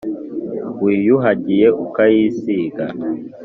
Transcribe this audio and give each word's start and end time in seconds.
Wiyuhagiye 0.83 1.67
ukayisiga 1.85 2.85